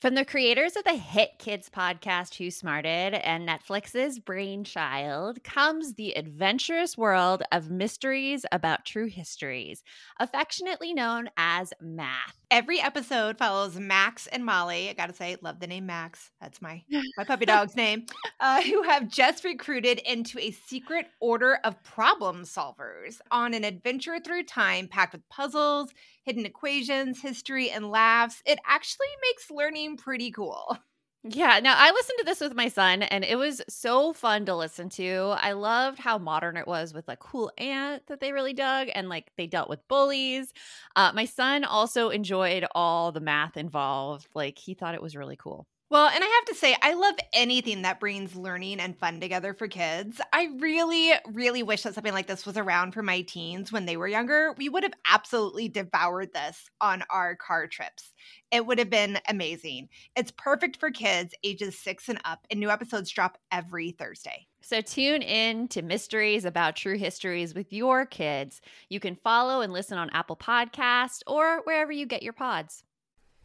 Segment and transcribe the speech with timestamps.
[0.00, 6.16] From the creators of the hit kids podcast Who Smarted and Netflix's Brainchild comes the
[6.16, 9.84] adventurous world of mysteries about true histories,
[10.18, 12.38] affectionately known as math.
[12.50, 14.88] Every episode follows Max and Molly.
[14.88, 16.30] I gotta say, love the name Max.
[16.40, 16.82] That's my
[17.18, 18.06] my puppy dog's name.
[18.40, 24.18] Uh, who have just recruited into a secret order of problem solvers on an adventure
[24.18, 25.92] through time packed with puzzles,
[26.30, 28.40] hidden equations, history, and laughs.
[28.46, 30.78] It actually makes learning pretty cool.
[31.22, 34.56] Yeah, now I listened to this with my son and it was so fun to
[34.56, 35.34] listen to.
[35.36, 39.10] I loved how modern it was with like cool aunt that they really dug and
[39.10, 40.54] like they dealt with bullies.
[40.96, 44.28] Uh, my son also enjoyed all the math involved.
[44.34, 45.66] Like he thought it was really cool.
[45.90, 49.52] Well, and I have to say, I love anything that brings learning and fun together
[49.52, 50.20] for kids.
[50.32, 53.96] I really, really wish that something like this was around for my teens when they
[53.96, 54.54] were younger.
[54.56, 58.14] We would have absolutely devoured this on our car trips.
[58.52, 59.88] It would have been amazing.
[60.14, 64.46] It's perfect for kids ages six and up, and new episodes drop every Thursday.
[64.60, 68.60] So tune in to Mysteries About True Histories with your kids.
[68.90, 72.84] You can follow and listen on Apple Podcast or wherever you get your pods.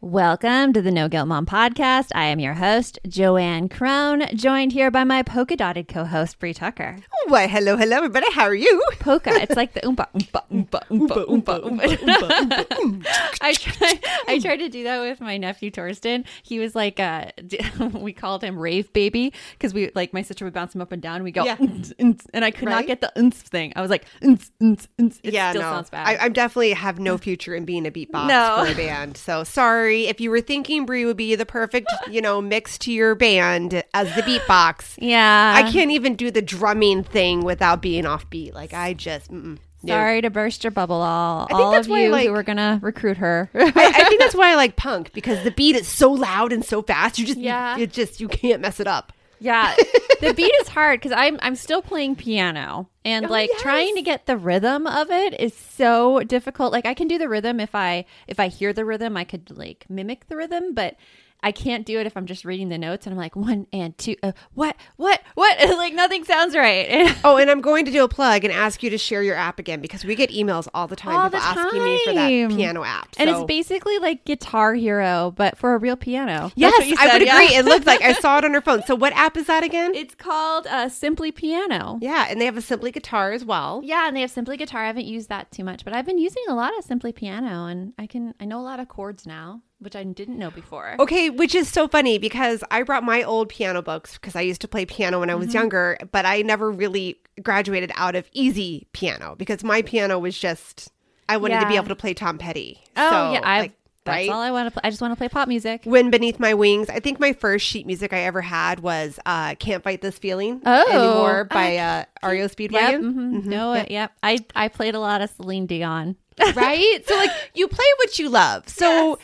[0.09, 2.09] Welcome to the No Guilt Mom podcast.
[2.13, 6.53] I am your host, Joanne Crone, joined here by my polka dotted co host, Brie
[6.53, 6.99] Tucker.
[7.25, 8.31] Why, hello, hello, everybody.
[8.31, 8.83] How are you?
[8.99, 9.31] Polka.
[9.31, 12.67] It's like the oompa, oompa, oompa, oompa, oompa, oompa.
[12.67, 13.37] oompa.
[13.41, 16.23] I, tried, I tried to do that with my nephew, Torsten.
[16.43, 17.31] He was like, uh,
[17.93, 21.01] we called him Rave Baby because we, like, my sister would bounce him up and
[21.01, 21.23] down.
[21.23, 21.55] We go, Yeah.
[21.55, 23.73] "Unts, unts," and I could not get the unts thing.
[23.75, 25.19] I was like, unts, unts, unts.
[25.23, 25.71] It yeah, still no.
[25.71, 26.07] sounds bad.
[26.07, 28.65] I, I definitely have no future in being a beatbox No.
[28.65, 29.17] for a band.
[29.17, 32.91] So sorry if you were thinking Brie would be the perfect, you know, mix to
[32.91, 34.95] your band as the beatbox.
[34.97, 35.53] yeah.
[35.55, 38.53] I can't even do the drumming thing without being offbeat.
[38.53, 39.57] Like I just, mm-mm.
[39.87, 42.41] Sorry to burst your bubble, all think all that's of why, you like- who were
[42.43, 43.49] gonna recruit her.
[43.53, 46.65] I, I think that's why I like punk because the beat is so loud and
[46.65, 47.19] so fast.
[47.19, 47.77] You just, Yeah.
[47.77, 49.13] it just you can't mess it up.
[49.39, 49.75] yeah,
[50.21, 54.01] the beat is hard because I'm I'm still playing piano and Oh, like trying to
[54.01, 56.73] get the rhythm of it is so difficult.
[56.73, 59.55] Like I can do the rhythm if I if I hear the rhythm, I could
[59.55, 60.95] like mimic the rhythm, but
[61.43, 63.95] I can't do it if I'm just reading the notes and I'm like one and
[63.99, 64.15] two.
[64.23, 65.55] Uh, what what what?
[65.77, 67.15] like nothing sounds right.
[67.23, 69.59] Oh, and I'm going to do a plug and ask you to share your app
[69.59, 72.57] again because we get emails all the time All people the asking me for that
[72.57, 73.09] piano app.
[73.17, 76.51] and it's basically like Guitar Hero, but for a real piano.
[76.55, 77.35] Yes, you I would yeah.
[77.35, 77.55] agree.
[77.55, 78.83] It looked like I saw it on her phone.
[78.87, 79.93] So what app is that again?
[79.93, 81.99] It's called uh, Simply Piano.
[82.01, 83.81] yeah, and they have a Simply guitar as well.
[83.83, 84.83] Yeah, and they have Simply Guitar.
[84.83, 87.67] I haven't used that too much, but I've been using a lot of Simply Piano,
[87.67, 90.95] and I can I know a lot of chords now, which I didn't know before.
[90.99, 94.61] Okay, which is so funny because I brought my old piano books because I used
[94.61, 95.45] to play piano when I Mm-hmm.
[95.45, 100.37] was younger, but I never really graduated out of easy piano because my piano was
[100.39, 100.91] just
[101.29, 102.81] I wanted to be able to play Tom Petty.
[102.95, 103.73] Oh So, yeah, I like,
[104.05, 104.29] that's right?
[104.29, 104.81] all I want to play.
[104.83, 105.81] I just want to play pop music.
[105.85, 106.89] Wind Beneath My Wings.
[106.89, 110.61] I think my first sheet music I ever had was uh, Can't Fight This Feeling
[110.65, 113.01] Oh, Anymore by uh, REO Yep, Speedwagon.
[113.01, 113.91] mhm, know it.
[113.91, 116.15] Yep, I I played a lot of Celine Dion.
[116.53, 119.17] right so like you play what you love so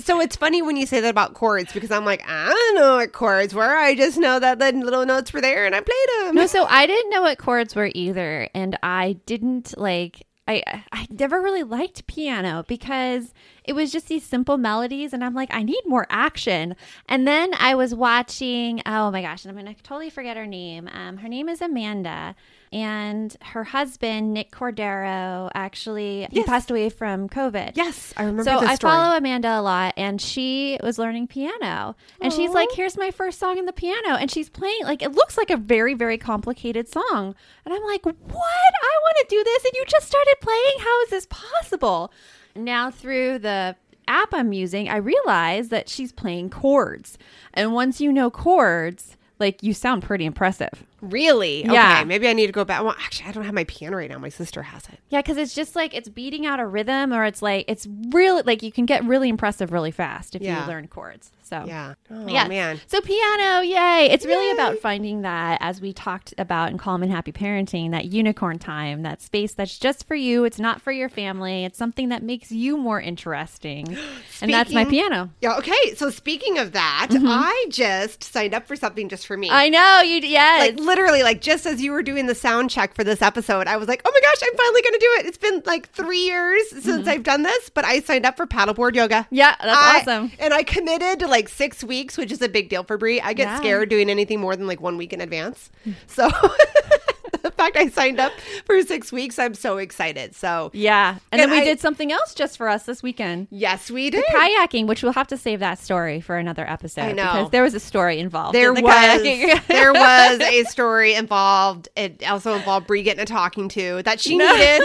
[0.00, 2.96] so it's funny when you say that about chords because i'm like i don't know
[2.96, 6.06] what chords were i just know that the little notes were there and i played
[6.26, 10.26] them No, so I didn't know what chords were either, and I didn't like.
[10.48, 13.32] I I never really liked piano because
[13.66, 16.76] it was just these simple melodies, and I'm like, I need more action.
[17.08, 18.82] And then I was watching.
[18.86, 20.88] Oh my gosh, and I'm gonna totally forget her name.
[20.92, 22.34] Um, her name is Amanda,
[22.72, 27.72] and her husband Nick Cordero actually he passed away from COVID.
[27.76, 31.94] yes i remember So I story follow Amanda a lot, and she was learning piano,
[32.20, 35.12] and she's like, "Here's my first song in the piano," and she's playing like it
[35.12, 37.34] looks like a very very complicated song,
[37.64, 38.14] and I'm like, "What?
[38.16, 40.74] I want to do this, and you just started playing.
[40.80, 42.12] How is this possible?"
[42.56, 43.76] Now through the
[44.08, 47.18] app I'm using, I realize that she's playing chords,
[47.54, 50.84] and once you know chords, like you sound pretty impressive.
[51.00, 51.96] Really Yeah.
[51.98, 54.10] okay maybe i need to go back well actually i don't have my piano right
[54.10, 57.12] now my sister has it Yeah, because it's just like it's beating out a rhythm,
[57.12, 60.62] or it's like it's really like you can get really impressive really fast if Yeah.
[60.62, 61.30] you learn chords.
[61.42, 64.08] So yeah oh yeah, man So piano, yay!
[64.10, 68.06] It's really about finding that, as we talked about in Calm and Happy Parenting, that
[68.06, 70.42] unicorn time, that space that's just for you.
[70.44, 71.64] It's not for your family.
[71.64, 73.96] It's something that makes you more interesting,
[74.40, 75.30] and that's my piano.
[75.40, 79.46] yeah okay so speaking of that i just signed up for something just for me
[79.48, 79.56] Mm-hmm.
[79.56, 80.20] I know you.
[80.26, 80.60] Yes.
[80.76, 83.76] like literally like just as you were doing the sound check for this episode i
[83.76, 86.62] was like oh my gosh i'm finally gonna do it it's been like three years
[86.82, 89.34] since i've done this but i signed up for paddleboard yoga Mm-hmm.
[89.34, 90.32] yeah, that's I- awesome.
[90.38, 93.32] and i committed to like six weeks which is a big deal for brie i
[93.32, 93.56] get Yeah.
[93.58, 95.70] scared doing anything more than like one week in advance
[96.06, 96.28] so
[97.42, 98.32] the fact I signed up
[98.64, 100.34] for six weeks, I'm so excited.
[100.34, 101.10] So Yeah.
[101.10, 103.48] And, And then we I- did something else just for us this weekend.
[103.50, 104.24] yes, we did.
[104.26, 107.02] Kayaking, which we'll have to save that story for another episode.
[107.02, 107.22] I know.
[107.24, 108.54] Because there was a story involved.
[108.54, 109.66] There in the was kayaking.
[109.68, 111.88] there was a story involved.
[111.96, 114.82] It also involved Brie getting a talking to that she needed.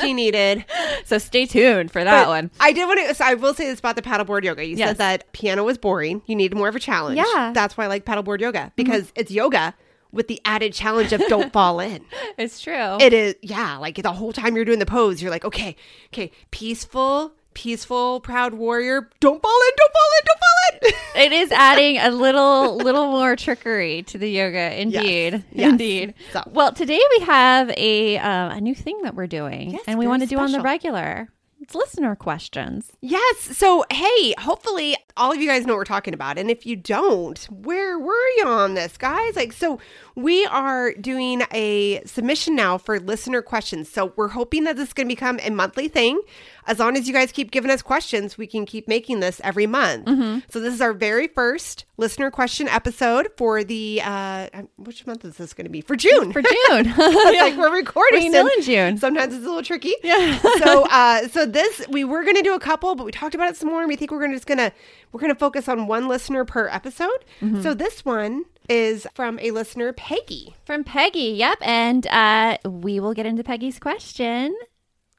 [0.00, 0.64] she needed.
[1.04, 2.50] so stay tuned for that But one.
[2.60, 3.14] I did want to.
[3.14, 4.64] So I will say this about the paddleboard yoga.
[4.64, 4.90] You Yes.
[4.90, 6.22] said that piano was boring.
[6.26, 7.16] You needed more of a challenge.
[7.18, 7.24] Yeah.
[7.24, 7.52] Mm-hmm.
[7.54, 9.74] that's why I like paddleboard yoga because it's yoga
[10.14, 12.04] with the added challenge of don't fall in.
[12.38, 12.96] It's true.
[13.00, 13.76] It is, yeah.
[13.78, 15.76] Like the whole time you're doing the pose, you're like, okay,
[16.12, 19.10] okay, peaceful, peaceful, proud warrior.
[19.20, 19.72] Don't fall in.
[19.76, 20.24] Don't fall in.
[20.24, 21.24] Don't fall in.
[21.26, 25.70] it is adding a little little more trickery to the yoga indeed Yes.
[25.70, 29.82] indeed So- well today we have a uh, a new thing that we're doing Yes,
[29.86, 31.28] and we want to do on the regular
[31.64, 33.56] it's listener questions Yes.
[33.56, 36.38] So, hey, hopefully all of you guys know what we're talking about.
[36.38, 39.36] And if you don't, where were you on this, guys?
[39.36, 39.78] Like, so
[40.14, 43.90] we are doing a submission now for listener questions.
[43.90, 46.20] So, we're hoping that this is going to become a monthly thing.
[46.66, 49.66] As long as you guys keep giving us questions, we can keep making this every
[49.66, 50.08] month.
[50.50, 55.36] So, this is our very first listener question episode for the, uh, which month is
[55.36, 55.80] this going to be?
[55.80, 56.32] For June.
[56.32, 56.52] for june
[56.96, 58.98] It's like we're recording We're still in- in June.
[58.98, 59.94] Sometimes it's a little tricky.
[60.02, 60.38] Yeah.
[60.64, 63.56] so uh so this we were gonna do a couple, but we talked about it
[63.56, 64.72] some more and we think we're gonna just gonna
[65.12, 67.24] we're gonna focus on one listener per episode.
[67.40, 67.62] Mm-hmm.
[67.62, 70.54] So this one is from a listener, Peggy.
[70.64, 74.56] from peggy yep and uh we will get into peggy's question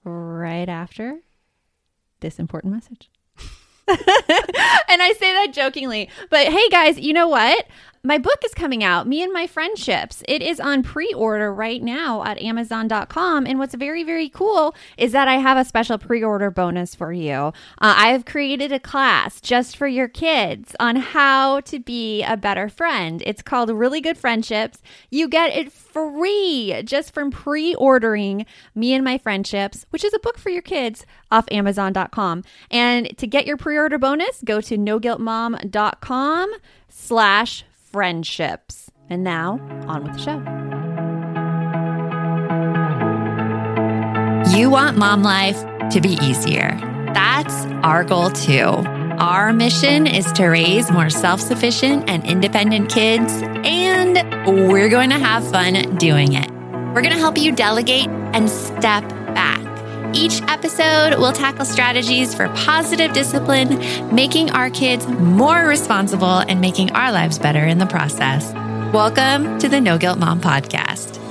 [0.04, 1.20] right after
[2.26, 3.10] this important message
[3.88, 3.98] and
[5.02, 6.10] I say that jokingly.
[6.32, 7.68] But hey, guys, you know what?
[8.06, 10.22] My book is coming out, Me and My Friendships.
[10.28, 13.48] It is on pre order right now at Amazon.com.
[13.48, 17.12] And what's very, very cool is that I have a special pre order bonus for
[17.12, 17.34] you.
[17.34, 22.38] Uh, I have created a class just for your kids on how to be a
[22.38, 23.24] better friend.
[23.26, 24.84] It's called Really Good Friendships.
[25.10, 30.20] You get it free just from pre ordering Me and My Friendships, which is a
[30.20, 32.44] book for your kids off Amazon.com.
[32.70, 36.54] And to get your pre order bonus, go to noguiltmom.com
[36.88, 37.66] slash
[37.96, 38.92] friendships.
[39.10, 39.58] And now,
[39.88, 40.40] on with the show.
[44.58, 46.78] You want mom life to be easier.
[47.14, 48.84] That's our goal too.
[49.18, 53.32] Our mission is to raise more self sufficient and independent kids,
[53.64, 54.16] and
[54.70, 56.52] we're going to have fun doing it.
[56.52, 59.75] We're going to help you delegate and step back.
[60.18, 63.78] Each episode we'll tackle strategies for positive discipline,
[64.16, 68.54] making our kids more responsible and making our lives better in the process.
[68.94, 71.22] Welcome to the No Guilt Mom Podcast.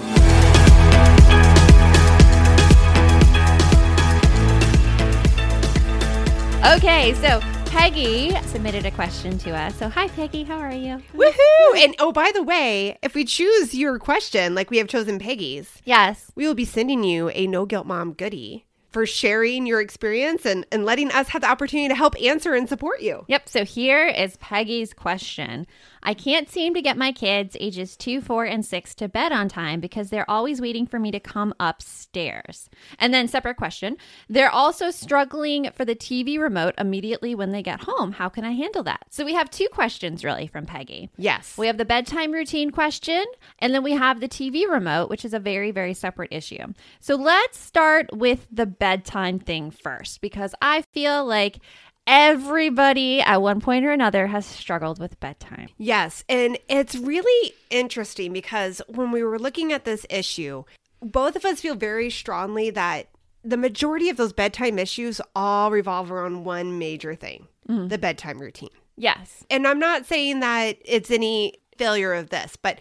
[6.76, 9.74] Okay, so Peggy submitted a question to us.
[9.76, 10.42] So, hi, Peggy.
[10.44, 11.00] How are you?
[11.14, 11.76] Woohoo!
[11.84, 15.70] And oh, by the way, if we choose your question, like we have chosen Peggy's,
[15.84, 16.32] Yes.
[16.34, 18.64] we will be sending you a no guilt mom goodie
[18.94, 22.68] for sharing your experience and, and letting us have the opportunity to help answer and
[22.68, 23.24] support you.
[23.28, 23.48] Yep.
[23.48, 25.66] So here is Peggy's question.
[26.04, 29.48] I can't seem to get my kids, ages two, four, and six, to bed on
[29.48, 32.68] time because they're always waiting for me to come upstairs.
[32.98, 33.96] And then, separate question
[34.28, 38.12] they're also struggling for the TV remote immediately when they get home.
[38.12, 39.06] How can I handle that?
[39.10, 41.10] So we have two questions really from Peggy.
[41.16, 41.56] Yes.
[41.56, 43.24] We have the bedtime routine question,
[43.58, 46.74] and then we have the TV remote, which is a very, very separate issue.
[47.00, 51.58] So let's start with the bedtime thing first, because I feel like
[52.06, 55.68] everybody at one point or another has struggled with bedtime.
[55.78, 56.22] Yes.
[56.28, 60.64] And it's really interesting because when we were looking at this issue,
[61.00, 63.08] both of us feel very strongly that
[63.42, 67.88] the majority of those bedtime issues all revolve around one major thing mm.
[67.88, 68.68] the bedtime routine.
[68.98, 69.46] Yes.
[69.48, 72.80] And I'm not saying that it's any failure of this, but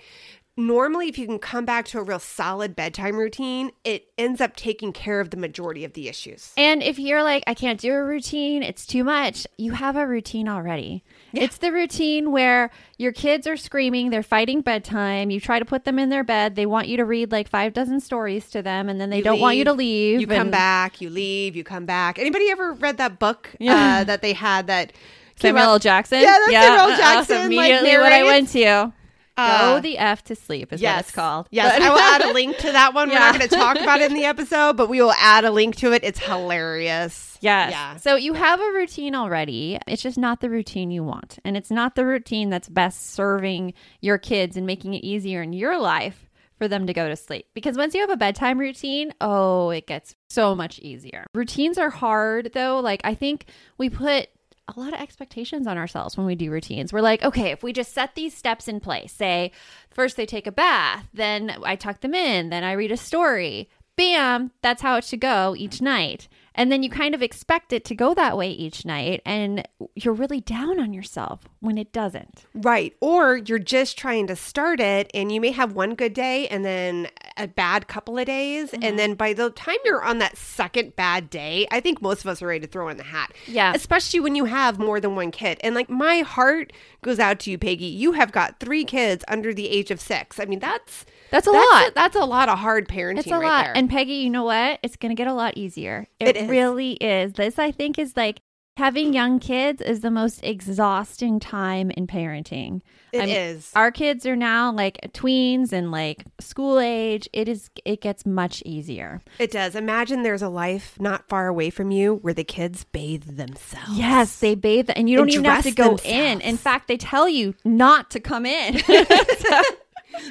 [0.56, 4.56] normally if you can come back to a real solid bedtime routine, it ends up
[4.56, 6.54] taking care of the majority of the issues.
[6.58, 10.06] And if you're like, I can't do a routine, it's too much, you have a
[10.08, 11.04] routine already.
[11.34, 15.86] It's the routine where your kids are screaming, they're fighting bedtime, you try to put
[15.86, 18.90] them in their bed, they want you to read like five dozen stories to them,
[18.90, 20.22] and then they You don't want you to leave.
[20.22, 22.20] You come back, you leave, you come back.
[22.20, 24.02] Anybody ever read that book Yeah.
[24.02, 24.94] uh, that they had that
[25.36, 25.80] Samuel L.
[25.80, 26.20] Jackson.
[26.22, 26.88] Yeah, that's Samuel L.
[26.90, 28.94] that's Jackson, like, immediately what I went to.
[29.36, 31.48] Uh, Go the f to sleep is what it's called.
[31.50, 33.10] Yes, I will add a link to that one.
[33.10, 35.52] We're not going to talk about it in the episode, but we will add a
[35.52, 36.04] link to it.
[36.04, 37.38] It's hilarious.
[37.42, 37.72] Yes.
[37.72, 37.98] Yeah.
[37.98, 39.80] So you have a routine already.
[39.88, 41.40] It's just not the routine you want.
[41.44, 45.52] And it's not the routine that's best serving your kids and making it easier in
[45.54, 47.48] your life for them to go to sleep.
[47.54, 51.26] Because once you have a bedtime routine, oh, it gets so much easier.
[51.34, 52.80] Routines are hard though.
[52.80, 53.46] Like I think
[53.78, 54.28] we put
[54.68, 56.94] a lot of expectations on ourselves when we do routines.
[56.94, 59.52] We're like, okay, if we just set these steps in place, say
[59.90, 63.70] first they take a bath, then I tuck them in, then I read a story,
[63.98, 66.28] bam, that's how it should go each night.
[66.56, 70.14] And then you kind of expect it to go that way each night, and you're
[70.14, 72.46] really down on yourself when it doesn't.
[72.54, 72.96] Right.
[73.00, 76.64] Or you're just trying to start it and you may have one good day and
[76.66, 77.08] then
[77.38, 78.72] a bad couple of days.
[78.72, 78.84] Mm-hmm.
[78.84, 82.28] And then by the time you're on that second bad day, I think most of
[82.28, 83.34] us are ready to throw in the hat.
[83.48, 83.74] Yeah.
[83.74, 85.58] Especially when you have more than one kid.
[85.64, 87.86] And like my heart goes out to you, Peggy.
[87.86, 90.40] You have got three kids under the age of six.
[90.40, 91.06] I mean, that's.
[91.34, 91.88] That's a that's lot.
[91.90, 93.18] A, that's a lot of hard parenting.
[93.20, 93.64] It's a right lot.
[93.66, 93.76] there.
[93.78, 94.80] And Peggy, you know what?
[94.84, 96.08] It's going to get a lot easier.
[96.20, 96.50] It, It is.
[96.50, 97.34] really is.
[97.34, 98.40] This, I think, is like
[98.78, 102.82] having young kids is the most exhausting time in parenting.
[103.12, 103.72] It I'm- is.
[103.76, 107.28] Our kids are now like tweens and like school age.
[107.34, 107.70] It is.
[107.86, 109.22] It gets much easier.
[109.40, 109.76] It does.
[109.76, 113.92] Imagine there's a life not far away from you where the kids bathe themselves.
[113.98, 116.38] Yes, they bathe, and you don't And even have to go in.
[116.40, 116.46] themselves.
[116.46, 118.82] In fact, they tell you not to come in.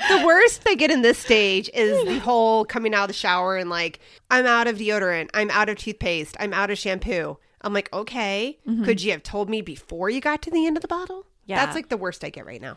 [0.09, 3.57] the worst they get in this stage is the whole coming out of the shower
[3.57, 7.39] and like i'm out of deodorant i'm out of toothpaste i'm out of shampoo.
[7.65, 9.07] I'm like okay could mm-hmm.
[9.07, 11.27] you have told me before you got to the end of the bottle?
[11.47, 11.65] Yeah.
[11.65, 12.77] that's like the worst i get right now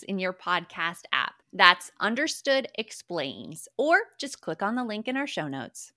[0.00, 1.34] in your podcast app.
[1.52, 5.92] That's Understood Explains, or just click on the link in our show notes.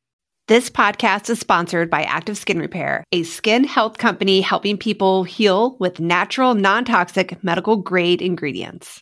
[0.48, 5.78] This podcast is sponsored by Active Skin Repair, a skin health company helping people heal
[5.80, 9.02] with natural, non toxic, medical grade ingredients.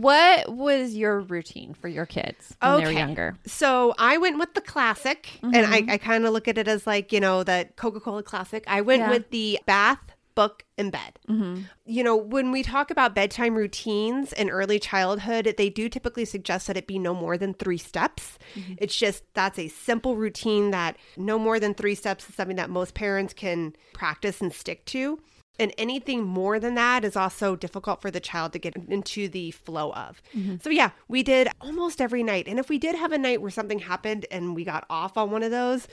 [0.00, 3.36] what was your routine for your kids when they were younger?
[3.46, 6.86] So I went with the classic, and I, I kind of look at it as
[6.86, 8.64] like, you know, that Coca Cola classic.
[8.66, 9.10] I went Yeah.
[9.10, 10.00] with the bath,
[10.34, 11.18] book, and bed.
[11.30, 11.62] Mm-hmm.
[11.86, 16.66] You know, when we talk about bedtime routines in early childhood, they do typically suggest
[16.66, 18.38] that it be no more than three steps.
[18.76, 22.68] It's just that's a simple routine that no more than three steps is something that
[22.68, 25.18] most parents can practice and stick to.
[25.58, 29.50] And anything more than that is also difficult for the child to get into the
[29.52, 30.22] flow of.
[30.34, 30.56] Mm-hmm.
[30.62, 32.46] So, yeah, we did almost every night.
[32.46, 35.30] And if we did have a night where something happened and we got off on
[35.30, 35.88] one of those,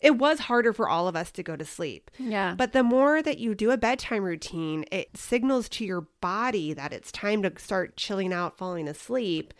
[0.00, 2.10] it was harder for all of us to go to sleep.
[2.18, 2.54] Yeah.
[2.56, 6.92] But the more that you do a bedtime routine, it signals to your body that
[6.92, 9.54] it's time to start chilling out, falling asleep,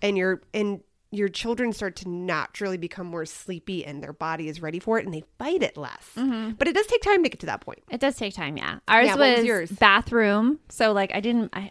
[0.00, 0.80] and you're, and
[1.12, 5.04] your children start to naturally become more sleepy and their body is ready for it
[5.04, 6.08] and they fight it less.
[6.14, 7.82] But it does take time to get to that point.
[7.90, 8.78] It does take time, yeah.
[8.86, 9.70] Ours Yeah, was was, yours?
[9.72, 10.60] bathroom.
[10.68, 11.70] So like I didn't I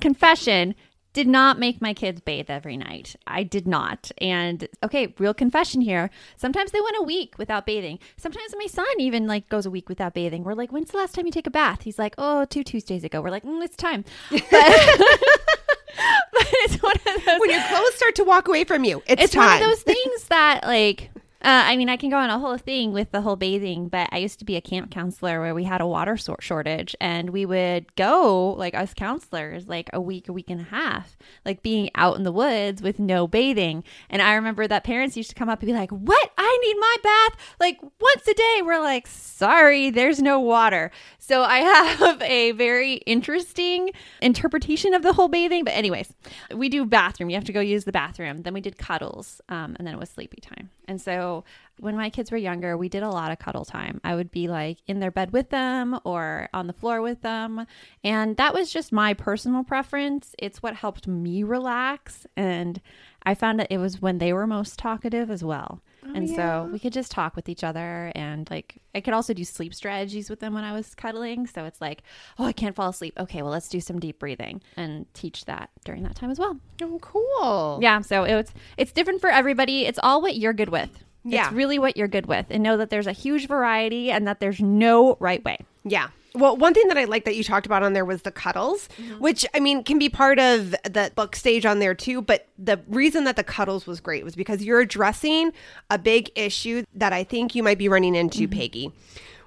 [0.00, 0.74] confession
[1.14, 3.16] did not make my kids bathe every night.
[3.26, 4.12] I did not.
[4.18, 6.10] And okay, real confession here.
[6.36, 7.98] Sometimes they went a week without bathing.
[8.16, 10.44] Sometimes my son even like goes a week without bathing.
[10.44, 13.02] We're like, "When's the last time you take a bath?" He's like, "Oh, two Tuesdays
[13.04, 14.40] ago." We're like, mm, "It's time." But,
[16.32, 19.22] but it's one of those When your clothes start to walk away from you, it's,
[19.24, 19.60] it's time.
[19.60, 22.58] one of those things that like uh, I mean, I can go on a whole
[22.58, 25.62] thing with the whole bathing, but I used to be a camp counselor where we
[25.62, 30.32] had a water shortage, and we would go like us counselors like a week, a
[30.32, 33.84] week and a half, like being out in the woods with no bathing.
[34.10, 36.32] And I remember that parents used to come up and be like, "What?
[36.36, 41.42] I need my bath like once a day." We're like, "Sorry, there's no water." So
[41.44, 41.58] I
[41.98, 45.62] have a very interesting interpretation of the whole bathing.
[45.62, 46.12] But anyways,
[46.52, 47.30] we do bathroom.
[47.30, 48.42] You have to go use the bathroom.
[48.42, 50.70] Then we did cuddles, um, and then it was sleepy time.
[50.88, 51.44] And so
[51.78, 54.00] when my kids were younger, we did a lot of cuddle time.
[54.02, 57.66] I would be like in their bed with them or on the floor with them.
[58.02, 60.34] And that was just my personal preference.
[60.38, 62.26] It's what helped me relax.
[62.36, 62.80] And
[63.24, 65.82] I found that it was when they were most talkative as well.
[66.04, 68.12] Oh, and so we could just talk with each other.
[68.14, 71.46] And like, I could also do sleep strategies with them when I was cuddling.
[71.46, 72.02] So it's like,
[72.38, 73.14] oh, I can't fall asleep.
[73.18, 76.58] Okay, well, let's do some deep breathing and teach that during that time as well.
[76.82, 77.78] oh, cool.
[77.82, 79.84] Yeah, so it's it's different for everybody.
[79.86, 80.90] It's all what you're good with.
[81.24, 81.46] Yeah.
[81.46, 82.46] It's really what you're good with.
[82.50, 85.58] And know that there's a huge variety and that there's no right way.
[85.84, 86.08] Yeah.
[86.34, 88.88] Well, one thing that I like that you talked about on there was the cuddles,
[88.98, 89.18] Mm-hmm.
[89.20, 92.20] which I mean can be part of the book stage on there too.
[92.22, 95.52] But the reason that the cuddles was great was because you're addressing
[95.90, 98.58] a big issue that I think you might be running into, Mm-hmm.
[98.58, 98.92] Peggy,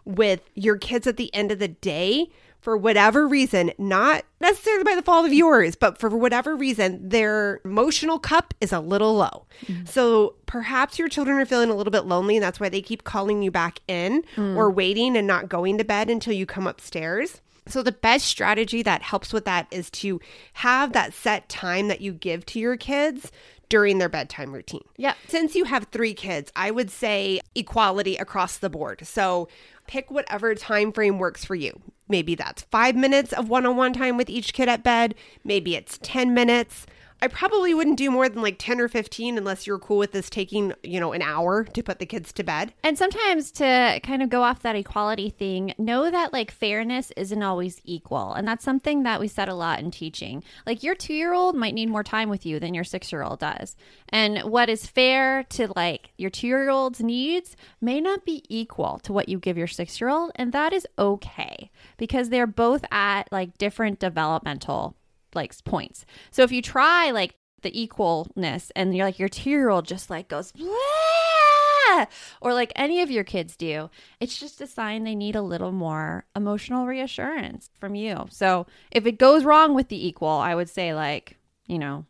[0.05, 2.29] with your kids at the end of the day.
[2.61, 7.59] For whatever reason, not necessarily by the fault of yours, but for whatever reason, their
[7.65, 9.47] emotional cup is a little low.
[9.65, 9.85] Mm-hmm.
[9.85, 13.03] So perhaps your children are feeling a little bit lonely, and that's why they keep
[13.03, 14.55] calling you back in mm.
[14.55, 17.41] or waiting and not going to bed until you come upstairs.
[17.67, 20.19] So, the best strategy that helps with that is to
[20.53, 23.31] have that set time that you give to your kids
[23.69, 24.83] during their bedtime routine.
[24.97, 25.13] Yeah.
[25.27, 29.05] Since you have three kids, I would say equality across the board.
[29.07, 29.47] So,
[29.87, 31.81] pick whatever time frame works for you.
[32.11, 35.75] Maybe that's five minutes of one on one time with each kid at bed, maybe
[35.75, 36.85] it's 10 minutes.
[37.23, 40.27] I probably wouldn't do more than like 10 or 15 unless you're cool with this
[40.27, 42.73] taking, you know, an hour to put the kids to bed.
[42.83, 47.43] And sometimes to kind of go off that equality thing, know that like fairness isn't
[47.43, 48.33] always equal.
[48.33, 50.43] And that's something that we said a lot in teaching.
[50.65, 53.21] Like your two year old might need more time with you than your six year
[53.21, 53.75] old does.
[54.09, 58.99] And what is fair to like your two year old's needs may not be equal
[59.03, 60.31] to what you give your six year old.
[60.35, 64.95] And that is okay because they're both at like different developmental
[65.35, 66.05] like points.
[66.31, 70.09] So if you try like the equalness and you're like your two year old just
[70.09, 72.05] like goes "Blah!"
[72.41, 73.89] or like any of your kids do,
[74.19, 78.27] it's just a sign they need a little more emotional reassurance from you.
[78.29, 82.05] So if it goes wrong with the equal, I would say like, you know,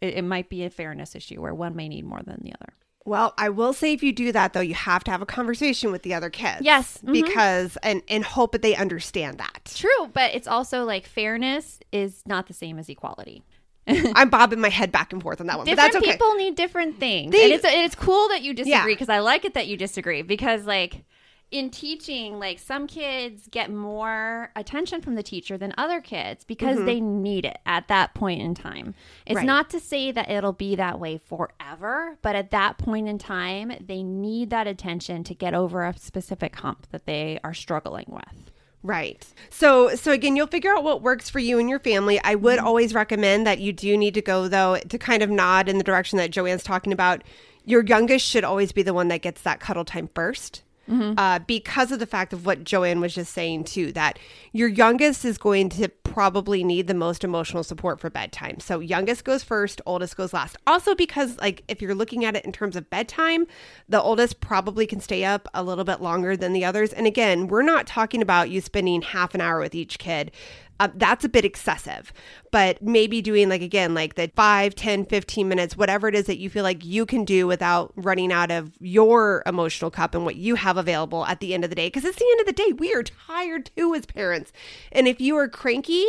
[0.00, 2.72] it, it might be a fairness issue where one may need more than the other.
[3.06, 5.92] Well, I will say if you do that though, you have to have a conversation
[5.92, 6.60] with the other kids.
[6.62, 6.98] Yes.
[7.04, 7.12] Mhm.
[7.12, 9.72] Because and and hope that they understand that.
[9.74, 13.44] True, but it's also like fairness is not the same as equality.
[13.88, 16.12] I'm bobbing my head back and forth on that one, but different that's okay.
[16.12, 19.44] people need different things They- and it's it's cool that you disagree because i like
[19.44, 21.04] it that you disagree because like
[21.52, 26.84] in teaching like some kids get more attention from the teacher than other kids because
[26.84, 28.94] they need it at that point in time
[29.26, 29.36] it's Mm-hmm.
[29.36, 29.46] Right.
[29.46, 33.72] not to say that it'll be that way forever but at that point in time
[33.80, 38.50] they need that attention to get over a specific hump that they are struggling with
[38.82, 39.26] Right.
[39.50, 42.20] So so again, you'll figure out what works for you and your family.
[42.22, 42.66] I would Mm-hmm.
[42.68, 45.82] always recommend that you do need to go though to kind of nod in the
[45.82, 47.24] direction that Joanne's talking about.
[47.64, 51.18] Your youngest should always be the one that gets that cuddle time 1st Mm-hmm.
[51.18, 54.18] Uh, because of the fact of what Joanne was just saying too, that
[54.52, 58.58] your youngest is going to probably need the most emotional support for bedtime.
[58.60, 60.56] So youngest goes first, oldest goes last.
[60.66, 63.46] Also because like if you're looking at it in terms of bedtime,
[63.88, 66.92] the oldest probably can stay up a little bit longer than the others.
[66.92, 70.32] And again, we're not talking about you spending half an hour with each kid.
[70.78, 72.12] Uh, that's a bit excessive.
[72.50, 76.38] But maybe doing like again, like the 5, 10, 15 minutes, whatever it is that
[76.38, 80.36] you feel like you can do without running out of your emotional cup and what
[80.36, 81.86] you have available at the end of the day.
[81.86, 84.52] Because it's the end of the day, we are tired too as parents.
[84.92, 86.06] And if you are cranky,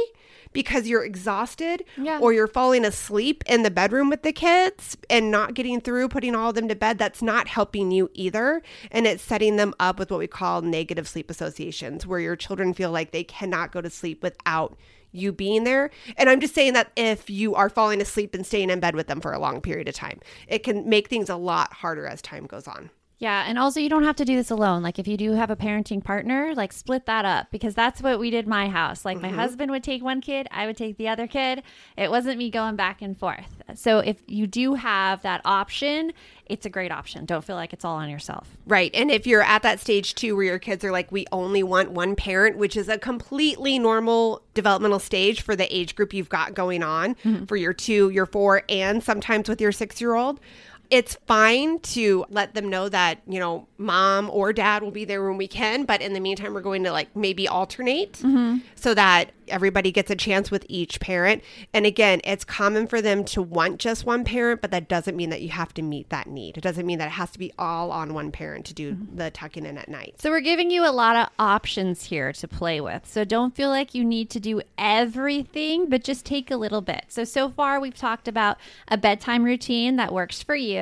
[0.53, 2.19] because you're exhausted Yeah.
[2.19, 6.35] or you're falling asleep in the bedroom with the kids and not getting through putting
[6.35, 8.61] all of them to bed, that's not helping you either.
[8.91, 12.73] And it's setting them up with what we call negative sleep associations, where your children
[12.73, 14.77] feel like they cannot go to sleep without
[15.11, 15.89] you being there.
[16.17, 19.07] And I'm just saying that if you are falling asleep and staying in bed with
[19.07, 22.21] them for a long period of time, it can make things a lot harder as
[22.21, 22.89] time goes on.
[23.19, 24.83] Yeah, and also you don't have to do this alone.
[24.83, 28.19] Like if you do have a parenting partner, like split that up because that's what
[28.19, 29.05] we did in my house.
[29.05, 29.39] Like my mm-hmm.
[29.39, 31.63] husband would take one kid, I would take the other kid.
[31.97, 33.63] It wasn't me going back and forth.
[33.73, 36.13] So if you do have that option,
[36.45, 37.25] it's a great option.
[37.25, 38.55] Don't feel like it's all on yourself.
[38.67, 38.91] Right.
[38.93, 41.91] And if you're at that stage too where your kids are like, we only want
[41.91, 46.53] one parent, which is a completely normal developmental stage for the age group you've got
[46.53, 47.45] going on mm-hmm.
[47.45, 50.39] for your two, your four, and sometimes with your six year old.
[50.89, 55.27] It's fine to let them know that, you know, mom or dad will be there
[55.27, 58.57] when we can, but in the meantime, we're going to like maybe alternate mm-hmm.
[58.75, 61.41] so that everybody gets a chance with each parent.
[61.73, 65.29] And again, it's common for them to want just one parent, but that doesn't mean
[65.29, 66.57] that you have to meet that need.
[66.57, 69.15] It doesn't mean that it has to be all on one parent to do mm-hmm.
[69.15, 70.15] the tucking in at night.
[70.19, 73.05] So we're giving you a lot of options here to play with.
[73.05, 77.05] So don't feel like you need to do everything, but just take a little bit.
[77.07, 80.76] So so far we've talked about a bedtime routine that works for you,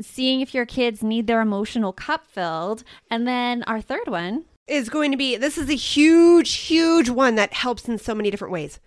[0.00, 4.88] seeing if your kids need their emotional cup filled, and then our third one Is
[4.88, 8.52] going to be this is a huge, huge one that helps in so many different
[8.52, 8.80] ways.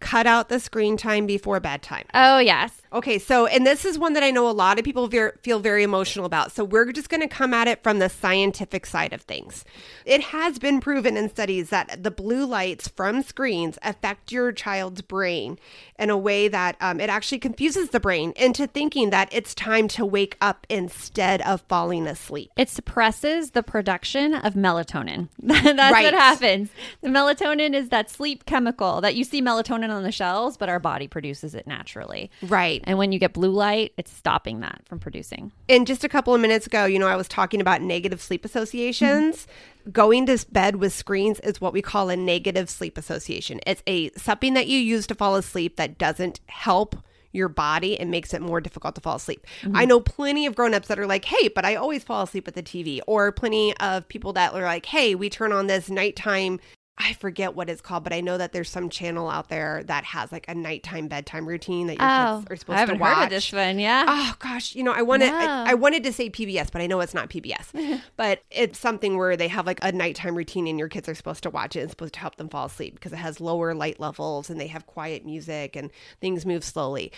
[0.00, 2.04] Cut out the screen time before bedtime.
[2.12, 2.82] Oh, yes.
[2.94, 5.10] Okay, so and this is one that I know a lot of people
[5.42, 6.52] feel very emotional about.
[6.52, 9.64] So we're just going to come at it from the scientific side of things.
[10.06, 15.02] It has been proven in studies that the blue lights from screens affect your child's
[15.02, 15.58] brain
[15.98, 19.88] in a way that um, it actually confuses the brain into thinking that it's time
[19.88, 22.50] to wake up instead of falling asleep.
[22.56, 25.28] It suppresses the production of melatonin.
[25.42, 26.04] That's Right.
[26.04, 26.70] what happens.
[27.00, 30.78] The melatonin is that sleep chemical that you see melatonin on the shelves, but our
[30.78, 32.30] body produces it naturally.
[32.42, 32.83] Right.
[32.84, 35.52] And when you get blue light, it's stopping that from producing.
[35.68, 38.44] And just a couple of minutes ago, you know, I was talking about negative sleep
[38.44, 39.46] associations.
[39.46, 39.90] Mm-hmm.
[39.90, 43.60] Going to bed with screens is what we call a negative sleep association.
[43.66, 46.96] It's a something that you use to fall asleep that doesn't help
[47.32, 49.44] your body and makes it more difficult to fall asleep.
[49.62, 49.76] Mm-hmm.
[49.76, 52.54] I know plenty of grown-ups that are like, "Hey, but I always fall asleep with
[52.54, 56.60] the TV." Or plenty of people that are like, "Hey, we turn on this nighttime
[56.96, 60.04] I forget what it's called, but I know that there's some channel out there that
[60.04, 62.96] has like a nighttime bedtime routine that your kids oh, are supposed Oh, I haven't
[62.96, 63.16] to watch.
[63.16, 63.80] heard of this one.
[63.80, 64.04] Yeah.
[64.06, 65.36] Oh gosh, you know, I wanted No.
[65.36, 68.00] I, I wanted to say PBS, but I know it's not PBS.
[68.16, 71.42] but it's something where they have like a nighttime routine and your kids are supposed
[71.42, 71.80] to watch it.
[71.80, 74.68] It's supposed to help them fall asleep because it has lower light levels and they
[74.68, 77.10] have quiet music and things move slowly.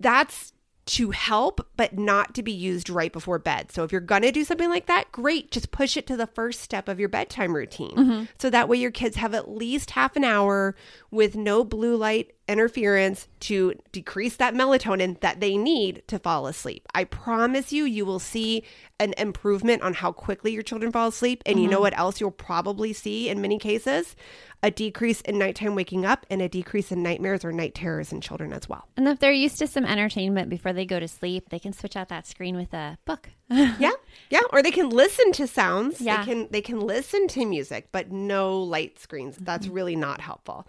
[0.00, 0.54] That's
[0.86, 3.70] to help, but not to be used right before bed.
[3.70, 5.50] So if you're going to do something like that, great.
[5.50, 7.94] Just push it to the first step of your bedtime routine.
[7.94, 8.24] Mm-hmm.
[8.38, 10.74] So that way your kids have at least half an hour
[11.10, 16.86] with no blue light interference to decrease that melatonin that they need to fall asleep.
[16.92, 18.64] I promise you, you will see
[18.98, 21.42] an improvement on how quickly your children fall asleep.
[21.46, 21.82] And you know mm-hmm.
[21.82, 24.16] what else you'll probably see in many cases?
[24.62, 28.20] A decrease in nighttime waking up and a decrease in nightmares or night terrors in
[28.20, 28.86] children as well.
[28.96, 31.96] And if they're used to some entertainment before they go to sleep, they can switch
[31.96, 33.30] out that screen with a book.
[33.50, 33.90] yeah
[34.30, 36.18] yeah or they can listen to sounds Yeah.
[36.18, 39.74] they can they can listen to music but no light screens that's mm-hmm.
[39.74, 40.68] really not helpful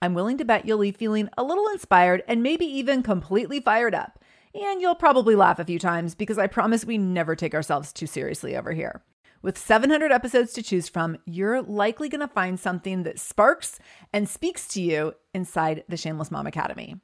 [0.00, 3.94] I'm willing to bet you'll leave feeling a little inspired and maybe even completely fired
[3.94, 4.22] up.
[4.54, 8.06] And you'll probably laugh a few times because I promise we never take ourselves too
[8.06, 9.02] seriously over here.
[9.42, 13.78] With 700 episodes to choose from, you're likely going to find something that sparks
[14.12, 16.96] and speaks to you inside the Shameless Mom Academy.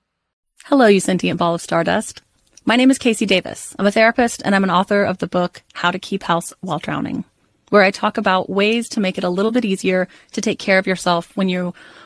[0.65, 2.23] Hello, you sentient ball of stardust.
[2.65, 3.75] My name is KC Davis.
[3.79, 6.79] I'm a therapist and I'm an author of the book How to Keep House While
[6.79, 7.25] Drowning,
[7.71, 10.79] where I talk about ways to make it a little bit easier to take care
[10.79, 11.75] of yourself when you're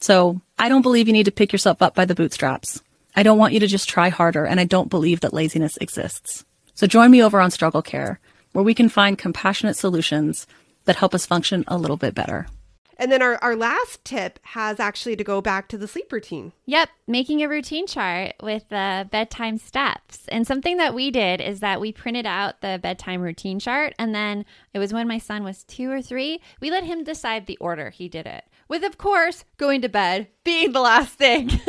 [0.00, 2.82] So I don't believe you need to pick yourself up by the bootstraps.
[3.14, 6.44] I don't want you to just try harder, and I don't believe that laziness exists.
[6.74, 8.20] So join me over on Struggle Care,
[8.52, 10.46] where we can find compassionate solutions
[10.84, 12.46] that help us function a little bit better.
[12.98, 16.52] And then our, our last tip has actually to go back to the sleep routine.
[16.64, 20.24] Yep, making a routine chart with the bedtime steps.
[20.28, 23.94] And something that we did is that we printed out the bedtime routine chart.
[23.98, 27.46] And then it was when my son was two or three, we let him decide
[27.46, 28.44] the order he did it.
[28.68, 31.50] With, of course, going to bed being the last thing.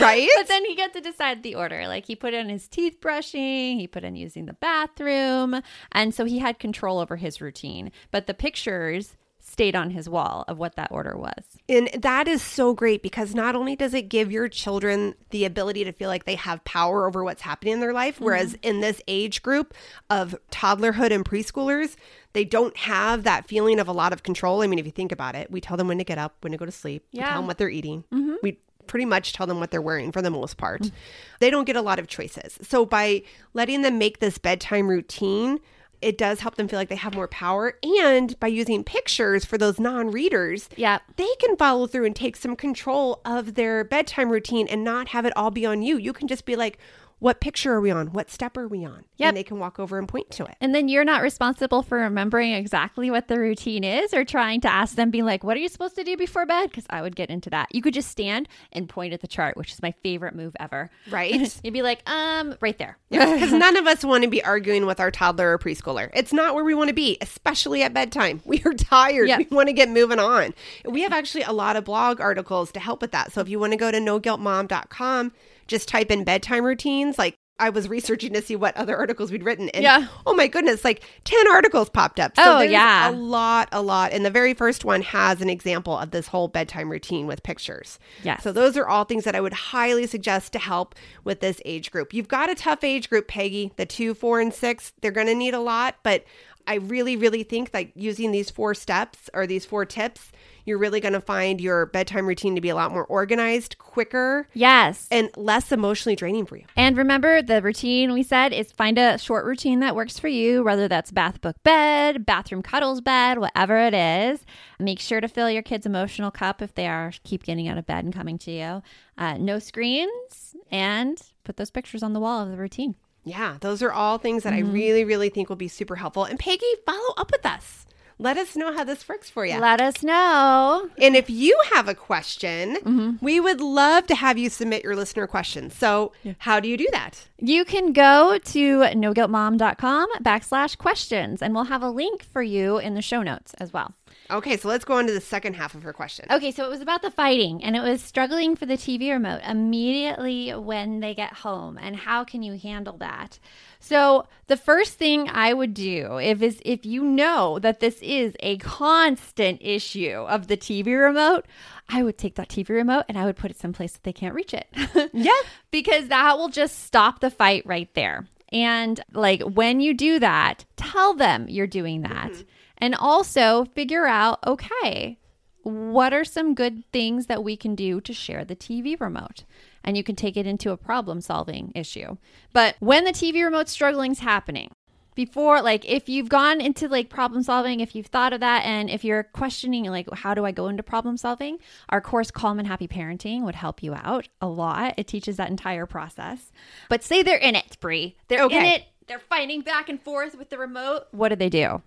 [0.00, 0.28] Right?
[0.36, 1.86] but then he got to decide the order.
[1.86, 5.62] Like he put in his teeth brushing, he put in using the bathroom.
[5.92, 7.92] And so he had control over his routine.
[8.10, 9.16] But the pictures
[9.48, 11.58] stayed on his wall of what that order was.
[11.68, 15.84] And that is so great because not only does it give your children the ability
[15.84, 18.24] to feel like they have power over what's happening in their life, mm-hmm.
[18.24, 19.74] whereas in this age group
[20.10, 21.96] of toddlerhood and preschoolers,
[22.38, 24.62] they don't have that feeling of a lot of control.
[24.62, 26.52] I mean, if you think about it, we tell them when to get up, when
[26.52, 27.30] to go to sleep, we Yeah.
[27.30, 28.04] tell them what they're eating.
[28.12, 28.34] Mm-hmm.
[28.44, 30.92] We pretty much tell them what they're wearing for the most part.
[31.40, 32.56] They don't get a lot of choices.
[32.62, 33.22] So by
[33.54, 35.58] letting them make this bedtime routine,
[36.00, 37.76] it does help them feel like they have more power.
[38.06, 42.36] And by using pictures for those non readers, yeah they can follow through and take
[42.36, 45.96] some control of their bedtime routine and not have it all be on you.
[45.96, 46.78] You can just be like,
[47.18, 48.08] what picture are we on?
[48.08, 49.04] What step are we on?
[49.16, 49.28] Yep.
[49.28, 50.56] And they can walk over and point to it.
[50.60, 54.68] And then you're not responsible for remembering exactly what the routine is or trying to
[54.70, 56.70] ask them, being like, what are you supposed to do before bed?
[56.70, 57.74] Because I would get into that.
[57.74, 60.90] You could just stand and point at the chart, which is my favorite move ever.
[61.10, 61.60] Right?
[61.64, 62.98] You'd be like, um, right there.
[63.38, 66.10] Because none of us want to be arguing with our toddler or preschooler.
[66.14, 68.40] It's not where we want to be, especially at bedtime.
[68.44, 69.28] We are tired.
[69.28, 69.38] Yep.
[69.38, 70.54] We want to get moving on.
[70.84, 73.32] We have actually a lot of blog articles to help with that.
[73.32, 75.32] So if you want to go to noguiltmom.com,
[75.68, 77.18] just type in bedtime routines.
[77.18, 79.68] Like I was researching to see what other articles we'd written.
[79.70, 80.06] And Yeah.
[80.26, 82.36] oh my goodness, like 10 articles popped up.
[82.36, 83.10] So Oh, there's yeah.
[83.10, 84.12] a lot, a lot.
[84.12, 87.98] And the very first one has an example of this whole bedtime routine with pictures.
[88.22, 88.44] Yes.
[88.44, 91.90] So those are all things that I would highly suggest to help with this age
[91.90, 92.14] group.
[92.14, 94.92] You've got a tough age group, Peggy, the two, four, and six.
[95.00, 96.24] They're going to need a lot, but
[96.68, 100.30] I really, really think that using these four steps or these four tips,
[100.68, 104.46] you're really going to find your bedtime routine to be a lot more organized, quicker,
[104.54, 105.08] Yes.
[105.10, 106.64] and less emotionally draining for you.
[106.76, 110.62] And remember, the routine we said is find a short routine that works for you,
[110.62, 114.40] whether that's bath book bed, bathroom cuddles bed, whatever it is.
[114.78, 117.86] Make sure to fill your kid's emotional cup if they are keep getting out of
[117.86, 118.82] bed and coming to you.
[119.16, 122.94] Uh, no screens, and put those pictures on the wall of the routine.
[123.24, 124.68] Yeah, those are all things that Mm-hmm.
[124.68, 126.24] I really, really think will be super helpful.
[126.24, 127.84] And Peggy, follow up with us.
[128.20, 129.58] Let us know how this works for you.
[129.60, 130.90] Let us know.
[130.98, 133.24] And if you have a question, Mm-hmm.
[133.24, 135.74] we would love to have you submit your listener questions.
[135.76, 137.28] So, how do you do that?
[137.38, 142.94] You can go to noguiltmom.com backslash questions, and we'll have a link for you in
[142.94, 143.94] the show notes as well.
[144.30, 146.26] Okay, so let's go on to the second half of her question.
[146.30, 149.40] Okay, so it was about the fighting, and it was struggling for the TV remote
[149.46, 153.38] immediately when they get home, and how can you handle that?
[153.80, 158.34] So the first thing I would do if is if you know that this is
[158.40, 161.46] a constant issue of the TV remote,
[161.88, 164.34] I would take that TV remote and I would put it someplace that they can't
[164.34, 164.66] reach it.
[165.14, 165.30] Yeah.
[165.70, 168.26] because that will just stop the fight right there.
[168.50, 172.32] And like when you do that, tell them you're doing that.
[172.32, 172.42] Mm-hmm.
[172.78, 175.18] And also figure out okay,
[175.62, 179.44] what are some good things that we can do to share the TV remote?
[179.84, 182.16] And you can take it into a problem solving issue.
[182.52, 184.70] But when the TV remote struggling is happening,
[185.14, 188.88] before like if you've gone into like problem solving if you've thought of that and
[188.88, 191.58] if you're questioning like how do i go into problem solving?
[191.88, 194.94] Our course calm and happy parenting would help you out a lot.
[194.96, 196.52] It teaches that entire process.
[196.88, 198.16] But say they're in it brie.
[198.28, 198.74] They're in Okay.
[198.76, 198.84] it.
[199.08, 201.08] They're fighting back and forth with the remote.
[201.10, 201.82] What do they do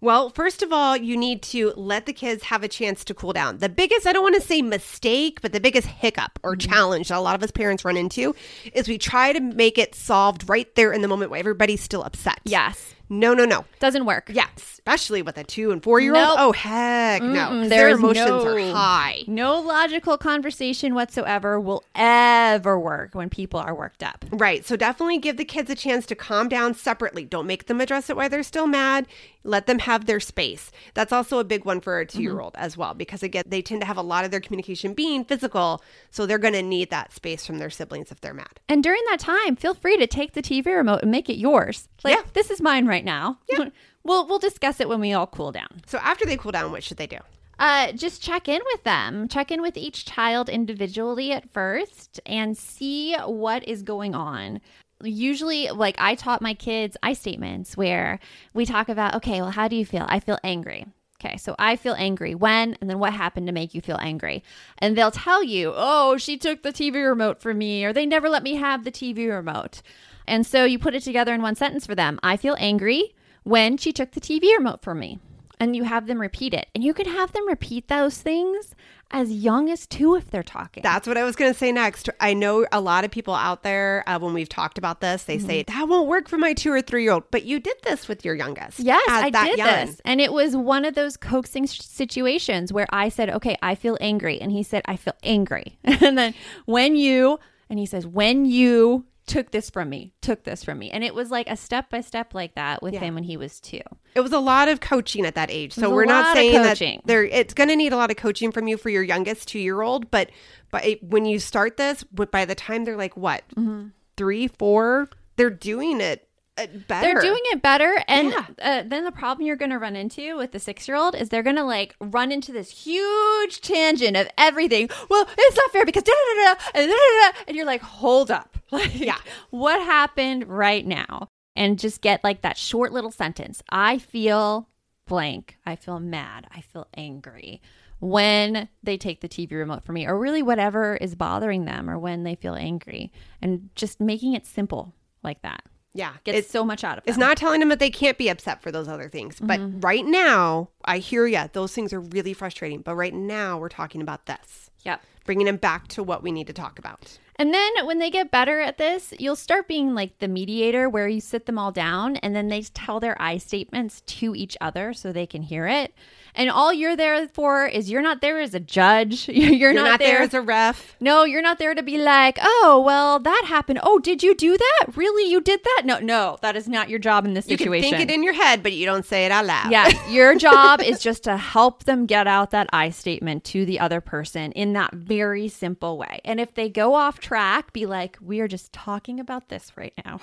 [0.00, 3.32] Well, first of all, you need to let the kids have a chance to cool
[3.32, 3.58] down.
[3.58, 6.70] The biggest, I don't want to say mistake, but the biggest hiccup or mm-hmm.
[6.70, 8.34] challenge that a lot of us parents run into
[8.72, 12.04] is we try to make it solved right there in the moment where everybody's still
[12.04, 12.38] upset.
[12.44, 13.64] yes No, no, no.
[13.80, 14.30] Doesn't work.
[14.32, 16.28] Yeah, especially with a two and four year old.
[16.28, 16.36] Nope.
[16.38, 17.46] Oh heck no!
[17.46, 19.22] 'cause Mm-mm, Their emotions no- are high.
[19.26, 24.24] No logical conversation whatsoever will ever work when people are worked up.
[24.30, 24.64] Right.
[24.64, 27.24] So definitely give the kids a chance to calm down separately.
[27.24, 29.06] Don't make them address it while they're still mad.
[29.44, 30.70] Let them have their space.
[30.94, 32.40] That's also a big one for a two year mm-hmm.
[32.42, 35.24] old as well, because again, they tend to have a lot of their communication being
[35.24, 35.82] physical.
[36.10, 38.60] So they're going to need that space from their siblings if they're mad.
[38.68, 41.88] And during that time, feel free to take the TV remote and make it yours.
[42.04, 42.22] Like Yeah.
[42.34, 43.38] this is mine right now.
[43.48, 43.66] Yeah.
[44.04, 45.82] We'll we'll discuss it when we all cool down.
[45.84, 47.18] So after they cool down, what should they do?
[47.58, 49.28] Uh, just check in with them.
[49.28, 54.60] Check in with each child individually at first and see what is going on.
[55.02, 58.18] Usually, like I taught my kids I statements where
[58.54, 60.06] we talk about, okay, well, how do you feel?
[60.08, 60.86] I feel angry.
[61.20, 62.36] Okay, so I feel angry.
[62.36, 62.76] When?
[62.80, 64.44] And then what happened to make you feel angry?
[64.78, 68.28] And they'll tell you, oh, she took the TV remote from me, or they never
[68.28, 69.82] let me have the TV remote.
[70.28, 72.18] And so you put it together in one sentence for them.
[72.22, 75.18] I feel angry when she took the TV remote from me
[75.60, 76.68] and you have them repeat it.
[76.74, 78.74] And you can have them repeat those things
[79.10, 80.82] as young as two if they're talking.
[80.82, 82.10] That's what I was going to say next.
[82.20, 85.38] I know a lot of people out there, uh, when we've talked about this, they
[85.38, 87.24] say, that won't work for my two or three year old.
[87.30, 88.80] But you did this with your youngest.
[88.80, 89.66] Yes, I that did young.
[89.66, 90.00] this.
[90.04, 94.40] And it was one of those coaxing situations where I said, okay, I feel angry.
[94.40, 95.78] And he said, I feel angry.
[95.84, 96.34] and then
[96.66, 100.90] when you, and he says, when you took this from me, took this from me.
[100.90, 103.00] And it was like a step by step like that with Yeah.
[103.00, 103.80] him when he was two.
[104.14, 105.72] It was a lot of coaching at that age.
[105.72, 108.66] So we're not saying that there it's going to need a lot of coaching from
[108.66, 110.30] you for your youngest 2-year-old, but
[110.70, 113.42] but it, when you start this, but by the time they're like what?
[113.56, 113.88] Mm-hmm.
[114.16, 116.27] three, four, they're doing it
[116.66, 117.12] better.
[117.14, 118.02] They're doing it better.
[118.08, 118.46] And Yeah.
[118.62, 121.28] uh, then the problem you're going to run into with the six year old is
[121.28, 124.88] they're going to like run into this huge tangent of everything.
[125.08, 127.38] Well, it's not fair because da da da da and da da da.
[127.48, 128.56] And you're like, hold up.
[128.70, 129.16] Like, Yeah.
[129.50, 131.28] What happened right now?
[131.56, 133.62] And just get like that short little sentence.
[133.70, 134.68] I feel
[135.06, 135.56] blank.
[135.64, 136.46] I feel mad.
[136.54, 137.62] I feel angry
[138.00, 141.98] when they take the TV remote from me, or really whatever is bothering them, or
[141.98, 143.10] when they feel angry,
[143.42, 144.94] and just making it simple
[145.24, 145.64] like that
[145.94, 146.12] Yeah.
[146.24, 147.08] gets It's, so much out of it.
[147.10, 149.38] it's not telling them that they can't be upset for those other things.
[149.40, 149.80] But Mm-hmm.
[149.80, 151.48] right now, I hear ya.
[151.52, 152.82] Those things are really frustrating.
[152.82, 154.70] But right now, we're talking about this.
[154.84, 155.02] Yep.
[155.24, 157.18] Bringing them back to what we need to talk about.
[157.40, 161.06] And then when they get better at this, you'll start being like the mediator where
[161.06, 164.92] you sit them all down and then they tell their I statements to each other
[164.92, 165.94] so they can hear it.
[166.38, 169.28] And all you're there for is you're not there as a judge.
[169.38, 170.96] You're, You're not, not, there there as a ref.
[171.00, 173.80] No, you're not there to be like, "Oh, well, that happened.
[173.82, 174.96] Oh, did you do that?
[174.96, 175.30] Really?
[175.30, 177.90] You did that?" No, no, that is not your job in this You can situation.
[177.90, 179.70] think it in your head, but you don't say it out loud.
[179.70, 183.80] Yeah, your job is just to help them get out that I statement to the
[183.80, 186.20] other person in that very simple way.
[186.24, 189.94] And if they go off track, be like, we are just talking about this right
[190.04, 190.20] now.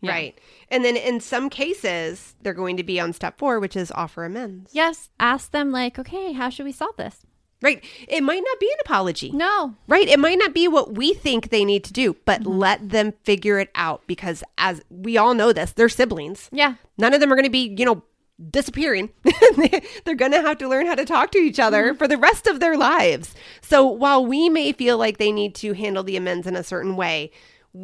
[0.00, 0.12] Yeah.
[0.12, 0.38] Right.
[0.70, 4.24] And then in some cases, they're going to be on step four, which is offer
[4.24, 4.70] amends.
[4.72, 7.26] Yes, ask them, like, okay, how should we solve this?
[7.60, 7.82] Right.
[8.06, 9.32] It might not be an apology.
[9.32, 9.74] No.
[9.88, 10.06] Right.
[10.06, 12.50] It might not be what we think they need to do, but Mm-hmm.
[12.52, 16.48] let them figure it out because as we all know this, they're siblings.
[16.52, 16.74] Yeah.
[16.98, 18.04] None of them are going to be, you know,
[18.50, 19.10] disappearing.
[20.04, 21.96] they're going to have to learn how to talk to each other Mm-hmm.
[21.98, 23.34] for the rest of their lives.
[23.60, 26.94] So while we may feel like they need to handle the amends in a certain
[26.94, 27.32] way,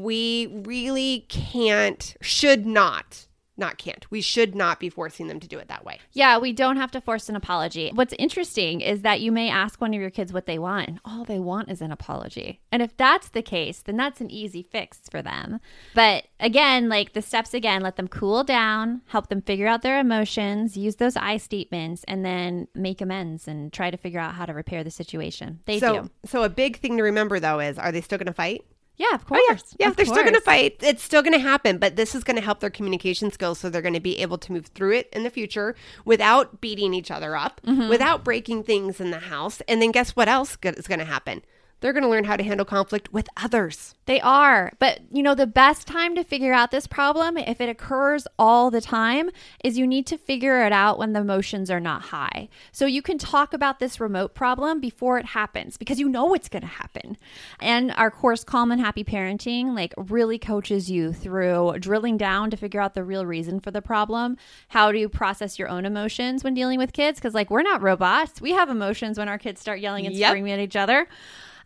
[0.02, 3.26] we really can't, should not,
[3.56, 6.00] not can't, we should not be forcing them to do it that way.
[6.12, 7.92] Yeah, we don't have to force an apology.
[7.94, 11.00] What's interesting is that you may ask one of your kids what they want, and
[11.04, 12.60] all they want is an apology.
[12.72, 15.60] And if that's the case, then that's an easy fix for them.
[15.94, 20.00] But again, like the steps again, let them cool down, help them figure out their
[20.00, 24.46] emotions, use those I statements, and then make amends and try to figure out how
[24.46, 25.60] to repair the situation.
[25.66, 26.10] They so, do.
[26.24, 28.64] so a big thing to remember though is, are they still going to fight?
[28.96, 29.40] Yeah, of course.
[29.42, 29.88] Oh, yeah, yeah.
[29.88, 30.76] Of they're still going to fight.
[30.80, 33.68] It's still going to happen, but this is going to help their communication skills, so
[33.68, 37.10] they're going to be able to move through it in the future without beating each
[37.10, 37.88] other up, Mm-hmm.
[37.88, 39.60] without breaking things in the house.
[39.66, 41.42] And then guess what else is going to happen?
[41.84, 43.94] They're going to learn how to handle conflict with others.
[44.06, 44.72] They are.
[44.78, 48.70] But, you know, the best time to figure out this problem, if it occurs all
[48.70, 49.28] the time,
[49.62, 52.48] is you need to figure it out when the emotions are not high.
[52.72, 56.48] So you can talk about this remote problem before it happens because you know it's
[56.48, 57.18] going to happen.
[57.60, 62.56] And our course, Calm and Happy Parenting, like really coaches you through drilling down to
[62.56, 66.54] figure out the real reason for the problem, how to process your own emotions when
[66.54, 67.18] dealing with kids.
[67.18, 68.40] Because, like, we're not robots.
[68.40, 70.30] We have emotions when our kids start yelling and Yep.
[70.30, 71.06] screaming at each other.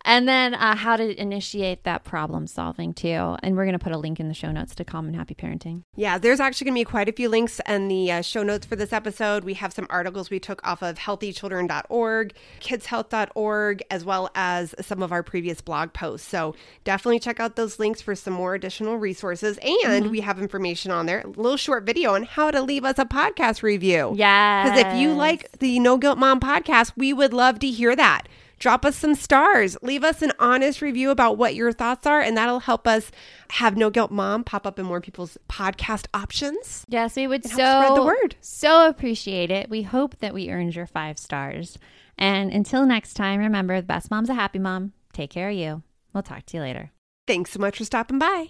[0.05, 3.35] And then uh, how to initiate that problem solving too.
[3.43, 5.35] And we're going to put a link in the show notes to Calm and Happy
[5.35, 5.83] Parenting.
[5.95, 8.65] Yeah, there's actually going to be quite a few links in the uh, show notes
[8.65, 9.43] for this episode.
[9.43, 15.11] We have some articles we took off of healthychildren.org, kidshealth.org, as well as some of
[15.11, 16.27] our previous blog posts.
[16.27, 19.57] So definitely check out those links for some more additional resources.
[19.59, 20.11] And Mm-hmm.
[20.11, 23.05] we have information on there, a little short video on how to leave us a
[23.05, 24.13] podcast review.
[24.15, 24.63] Yeah.
[24.63, 28.27] Because if you like the No Guilt Mom podcast, we would love to hear that.
[28.59, 29.77] Drop us some stars.
[29.81, 33.09] Leave us an honest review about what your thoughts are, and that'll help us
[33.51, 36.85] have No Guilt Mom pop up in more people's podcast options.
[36.87, 38.35] Yes, we would so spread the word.
[38.41, 39.69] So appreciate it.
[39.69, 41.77] We hope that we earned your five stars.
[42.17, 44.91] And until next time, remember the best mom's a happy mom.
[45.13, 45.83] Take care of you.
[46.13, 46.91] We'll talk to you later.
[47.27, 48.49] Thanks so much for stopping by.